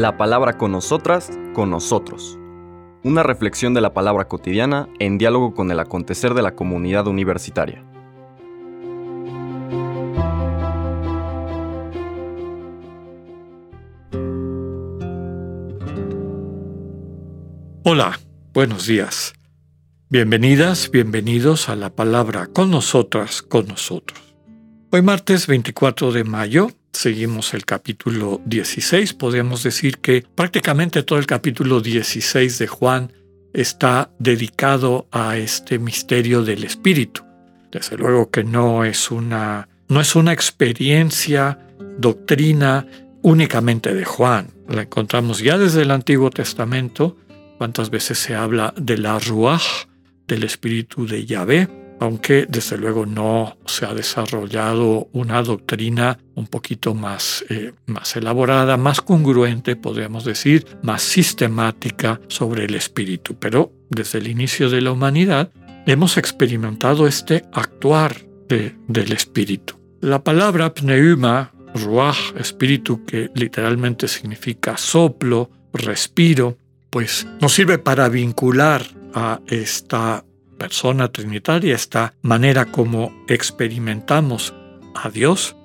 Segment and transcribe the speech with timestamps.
[0.00, 2.38] La palabra con nosotras, con nosotros.
[3.04, 7.84] Una reflexión de la palabra cotidiana en diálogo con el acontecer de la comunidad universitaria.
[17.84, 18.18] Hola,
[18.54, 19.34] buenos días.
[20.08, 24.18] Bienvenidas, bienvenidos a la palabra con nosotras, con nosotros.
[24.92, 29.14] Hoy martes 24 de mayo seguimos el capítulo 16.
[29.14, 33.12] Podríamos decir que prácticamente todo el capítulo 16 de Juan
[33.52, 37.22] está dedicado a este misterio del Espíritu.
[37.70, 41.58] Desde luego que no es una, no es una experiencia,
[41.98, 42.86] doctrina
[43.22, 44.48] únicamente de Juan.
[44.68, 47.16] La encontramos ya desde el Antiguo Testamento,
[47.58, 49.86] cuántas veces se habla de la Ruach,
[50.26, 51.68] del Espíritu de Yahvé,
[52.00, 58.78] aunque desde luego no se ha desarrollado una doctrina un poquito más, eh, más elaborada,
[58.78, 63.36] más congruente, podríamos decir, más sistemática sobre el espíritu.
[63.38, 65.50] Pero desde el inicio de la humanidad
[65.86, 68.16] hemos experimentado este actuar
[68.48, 69.78] del espíritu.
[70.00, 76.56] La palabra pneuma, ruach, espíritu, que literalmente significa soplo, respiro,
[76.88, 80.24] pues nos sirve para vincular a esta
[80.60, 84.52] persona trinitaria, esta manera como experimentamos
[84.94, 85.56] a Dios,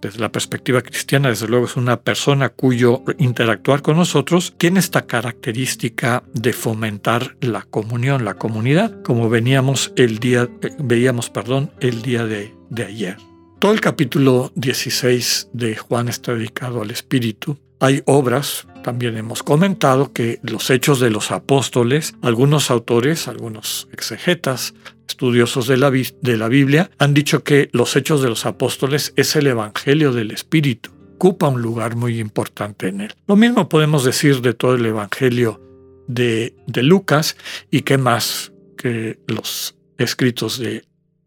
[0.00, 5.06] desde la perspectiva cristiana, desde luego es una persona cuyo interactuar con nosotros tiene esta
[5.06, 12.24] característica de fomentar la comunión, la comunidad, como veníamos el día, veíamos, perdón, el día
[12.24, 13.16] de, de ayer.
[13.58, 17.58] Todo el capítulo 16 de Juan está dedicado al Espíritu.
[17.80, 24.74] Hay obras también hemos comentado que los hechos de los apóstoles, algunos autores, algunos exegetas,
[25.08, 29.36] estudiosos de la, de la Biblia, han dicho que los hechos de los apóstoles es
[29.36, 33.14] el Evangelio del Espíritu, ocupa un lugar muy importante en él.
[33.26, 35.62] Lo mismo podemos decir de todo el Evangelio
[36.06, 37.38] de, de Lucas
[37.70, 40.84] y que más que los escritos de,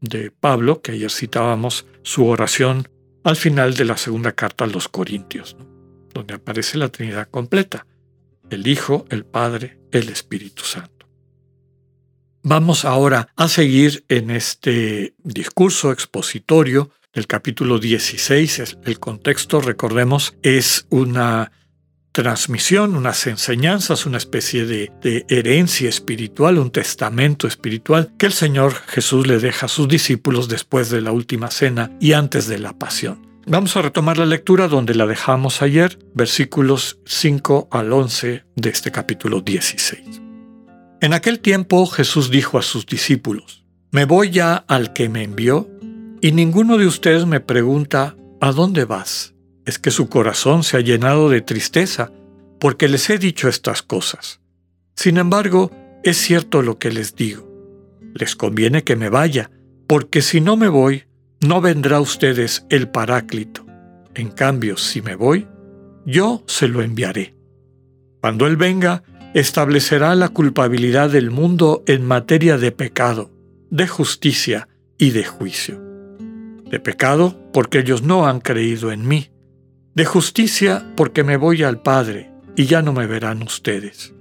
[0.00, 2.88] de Pablo, que ayer citábamos su oración
[3.24, 5.56] al final de la segunda carta a los Corintios
[6.12, 7.86] donde aparece la Trinidad completa,
[8.50, 11.08] el Hijo, el Padre, el Espíritu Santo.
[12.42, 18.78] Vamos ahora a seguir en este discurso expositorio del capítulo 16.
[18.84, 21.52] El contexto, recordemos, es una
[22.12, 28.74] transmisión, unas enseñanzas, una especie de, de, herencia espiritual, un testamento espiritual que el Señor
[28.86, 32.72] Jesús le deja a sus discípulos después de la última cena y antes de la
[32.72, 33.29] pasión.
[33.46, 38.92] Vamos a retomar la lectura donde la dejamos ayer, versículos 5 al 11 de este
[38.92, 40.20] capítulo 16.
[41.00, 45.70] En aquel tiempo Jesús dijo a sus discípulos, Me voy ya al que me envió,
[46.20, 49.34] y ninguno de ustedes me pregunta, ¿a dónde vas?
[49.64, 52.12] Es que su corazón se ha llenado de tristeza,
[52.60, 54.40] porque les he dicho estas cosas.
[54.94, 55.70] Sin embargo,
[56.04, 57.48] es cierto lo que les digo.
[58.12, 59.50] Les conviene que me vaya,
[59.86, 61.04] porque si no me voy,
[61.40, 63.64] no vendrá a ustedes el Paráclito.
[64.14, 65.48] En cambio, si me voy,
[66.04, 67.34] yo se lo enviaré.
[68.20, 69.02] Cuando Él venga,
[69.32, 73.30] establecerá la culpabilidad del mundo en materia de pecado,
[73.70, 74.68] de justicia
[74.98, 75.80] y de juicio.
[76.70, 79.30] De pecado, porque ellos no han creído en mí.
[79.94, 84.12] De justicia, porque me voy al Padre y ya no me verán ustedes.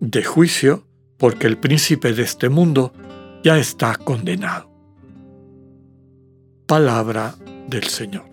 [0.00, 0.86] De juicio,
[1.18, 2.94] porque el príncipe de este mundo
[3.44, 4.75] ya está condenado
[6.66, 7.34] palabra
[7.68, 8.24] del Señor.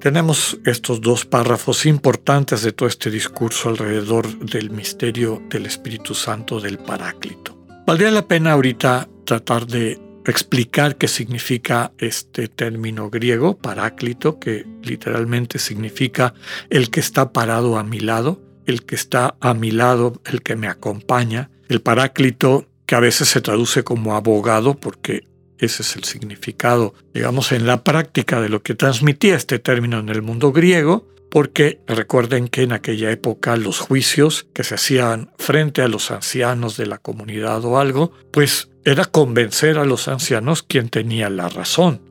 [0.00, 6.60] Tenemos estos dos párrafos importantes de todo este discurso alrededor del misterio del Espíritu Santo
[6.60, 7.58] del Paráclito.
[7.86, 15.58] Valdría la pena ahorita tratar de explicar qué significa este término griego, paráclito, que literalmente
[15.58, 16.34] significa
[16.70, 20.54] el que está parado a mi lado, el que está a mi lado, el que
[20.54, 21.50] me acompaña.
[21.68, 25.26] El paráclito, que a veces se traduce como abogado, porque
[25.58, 30.08] ese es el significado, digamos, en la práctica de lo que transmitía este término en
[30.08, 35.82] el mundo griego, porque recuerden que en aquella época los juicios que se hacían frente
[35.82, 40.88] a los ancianos de la comunidad o algo, pues era convencer a los ancianos quien
[40.88, 42.02] tenía la razón.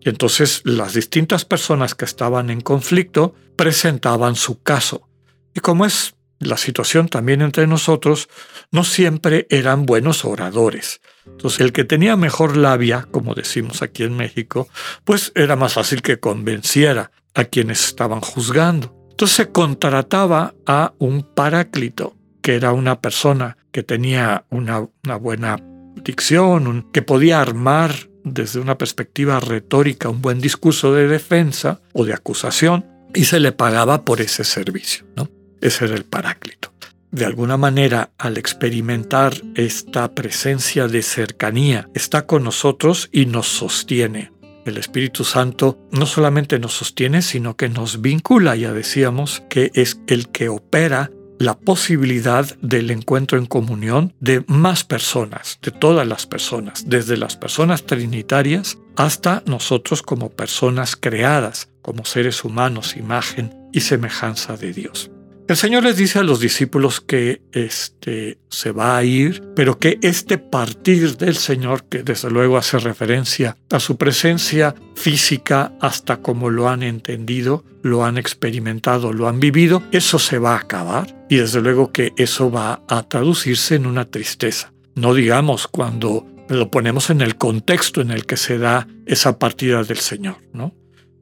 [0.00, 5.08] Y entonces las distintas personas que estaban en conflicto presentaban su caso.
[5.54, 8.28] Y como es la situación también entre nosotros,
[8.70, 11.00] no siempre eran buenos oradores.
[11.32, 14.68] Entonces, el que tenía mejor labia, como decimos aquí en México,
[15.04, 18.94] pues era más fácil que convenciera a quienes estaban juzgando.
[19.10, 24.88] Entonces se contrataba a un paráclito, que era una persona que tenía una,
[25.18, 25.58] buena
[26.04, 27.92] dicción, que podía armar
[28.24, 33.52] desde una perspectiva retórica un buen discurso de defensa o de acusación, y se le
[33.52, 35.28] pagaba por ese servicio, ¿no?
[35.60, 36.72] Ese era el paráclito.
[37.18, 44.30] De alguna manera, al experimentar esta presencia de cercanía, está con nosotros y nos sostiene.
[44.64, 48.54] El Espíritu Santo no solamente nos sostiene, sino que nos vincula.
[48.54, 51.10] Ya decíamos que es el que opera
[51.40, 57.36] la posibilidad del encuentro en comunión de más personas, de todas las personas, desde las
[57.36, 65.10] personas trinitarias hasta nosotros como personas creadas, como seres humanos, imagen y semejanza de Dios.
[65.48, 69.98] El Señor les dice a los discípulos que este se va a ir, pero que
[70.02, 76.50] este partir del Señor, que desde luego hace referencia a su presencia física hasta como
[76.50, 81.36] lo han entendido, lo han experimentado, lo han vivido, eso se va a acabar y
[81.36, 84.74] desde luego que eso va a traducirse en una tristeza.
[84.96, 89.82] No digamos cuando lo ponemos en el contexto en el que se da esa partida
[89.82, 90.74] del Señor, ¿no?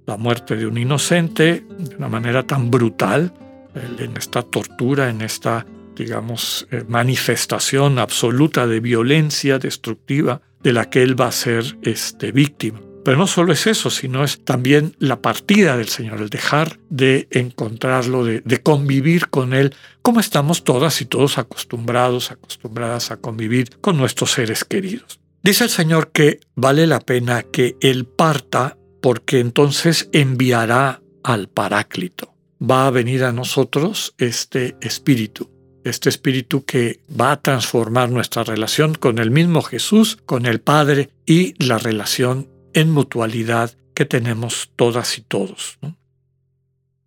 [0.05, 3.33] La muerte de un inocente de una manera tan brutal,
[3.77, 11.03] en esta tortura, en esta, digamos, eh, manifestación absoluta de violencia destructiva de la que
[11.03, 12.81] él va a ser este, víctima.
[13.05, 17.29] Pero no solo es eso, sino es también la partida del Señor, el dejar de
[17.31, 23.71] encontrarlo, de, de, convivir con Él, como estamos todas y todos acostumbrados, acostumbradas a convivir
[23.81, 25.21] con nuestros seres queridos.
[25.45, 32.36] Dice el Señor que vale la pena que Él parta porque entonces enviará al Paráclito
[32.61, 35.51] va a venir a nosotros este espíritu,
[35.85, 41.11] este espíritu que va a transformar nuestra relación con el mismo Jesús, con el Padre
[41.27, 45.79] y la relación en mutualidad que tenemos todas y todos.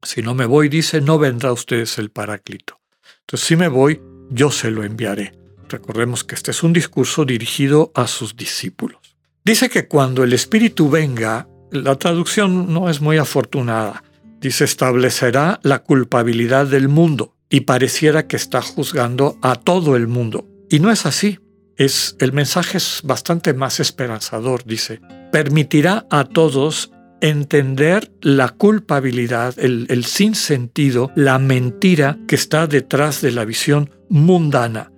[0.01, 2.79] Si no me voy, dice, no vendrá a ustedes el Paráclito.
[3.21, 5.33] Entonces, si me voy, yo se lo enviaré.
[5.67, 8.99] Recordemos que este es un discurso dirigido a sus discípulos.
[9.45, 14.03] Dice que cuando el Espíritu venga, la traducción no es muy afortunada.
[14.39, 20.47] Dice, establecerá la culpabilidad del mundo y pareciera que está juzgando a todo el mundo.
[20.69, 21.39] Y no es así.
[21.75, 25.01] Es, el mensaje es bastante más esperanzador, dice.
[25.31, 26.91] Permitirá a todos
[27.21, 34.91] entender la culpabilidad, el, el sinsentido, la mentira que está detrás de la visión mundana.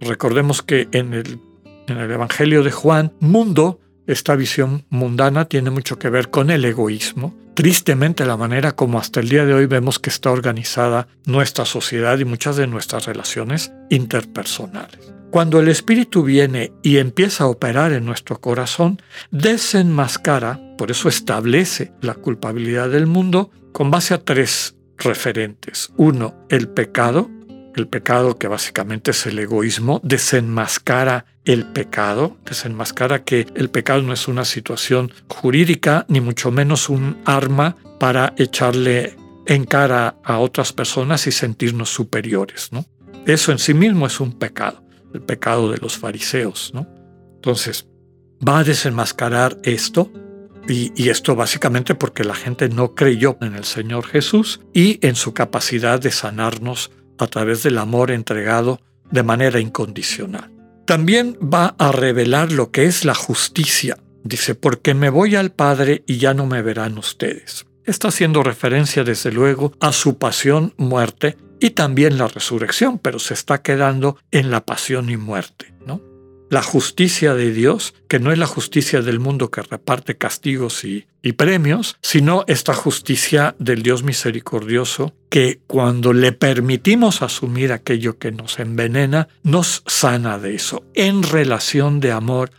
[0.00, 1.40] Recordemos que en el,
[1.86, 6.64] en el Evangelio de Juan, mundo, esta visión mundana tiene mucho que ver con el
[6.64, 11.64] egoísmo, tristemente la manera como hasta el día de hoy vemos que está organizada nuestra
[11.64, 15.12] sociedad y muchas de nuestras relaciones interpersonales.
[15.32, 19.02] Cuando el Espíritu viene y empieza a operar en nuestro corazón,
[19.32, 25.90] desenmascara, por eso establece la culpabilidad del mundo con base a tres referentes.
[25.96, 27.28] Uno, el pecado,
[27.76, 34.12] el pecado que básicamente es el egoísmo, desenmascara el pecado, desenmascara que el pecado no
[34.12, 39.16] es una situación jurídica, ni mucho menos un arma para echarle
[39.46, 42.70] en cara a otras personas y sentirnos superiores.
[42.70, 42.84] ¿no?
[43.26, 46.72] Eso en sí mismo es un pecado, el pecado de los fariseos.
[46.74, 46.86] ¿no?
[47.36, 47.86] Entonces,
[48.46, 50.12] va a desenmascarar esto,
[50.68, 55.14] y, y, esto básicamente porque la gente no creyó en el Señor Jesús y en
[55.14, 58.80] su capacidad de sanarnos a través del amor entregado
[59.10, 60.50] de manera incondicional.
[60.86, 63.98] También va a revelar lo que es la justicia.
[64.24, 67.66] Dice, porque me voy al Padre y ya no me verán ustedes.
[67.84, 73.34] Está haciendo referencia desde luego a su pasión, muerte y también la resurrección, pero se
[73.34, 76.00] está quedando en la pasión y muerte, ¿no?
[76.50, 81.06] La justicia de Dios, que no es la justicia del mundo que reparte castigos y,
[81.36, 88.58] premios, sino esta justicia del Dios misericordioso que cuando le permitimos asumir aquello que nos
[88.58, 92.50] envenena, nos sana de eso, en relación de amor,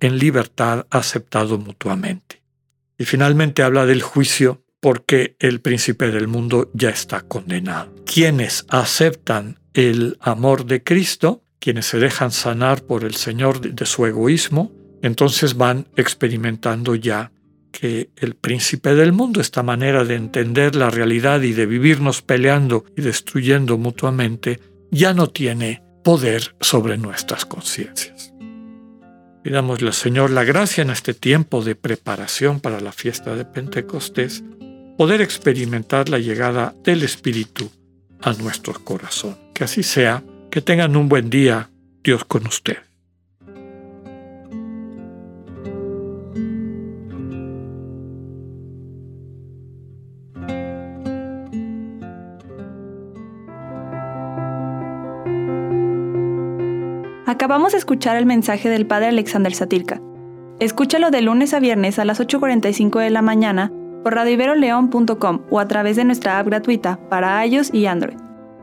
[0.00, 2.42] en libertad, aceptado mutuamente.
[2.98, 7.94] Y finalmente habla del juicio porque el príncipe del mundo ya está condenado.
[8.04, 14.06] Quienes aceptan el amor de Cristo quienes se dejan sanar por el Señor de su
[14.06, 14.72] egoísmo,
[15.02, 17.32] entonces van experimentando ya
[17.70, 22.84] que el príncipe del mundo, esta manera de entender la realidad y de vivirnos peleando
[22.96, 24.60] y destruyendo mutuamente,
[24.90, 28.32] ya no tiene poder sobre nuestras conciencias.
[29.42, 34.42] Pidámosle al Señor la gracia en este tiempo de preparación para la fiesta de Pentecostés,
[34.96, 37.70] poder experimentar la llegada del Espíritu
[38.22, 39.36] a nuestro corazón.
[39.54, 40.24] Que así sea
[40.56, 41.68] que tengan un buen día,
[42.02, 42.78] Dios con usted.
[57.26, 60.00] Acabamos de escuchar el mensaje del Padre Alexander Satirka.
[60.58, 63.70] Escúchalo de lunes a viernes a las 8.45 de la mañana
[64.02, 68.25] por radiveroleón.com o a través de nuestra app gratuita para iOS y Android.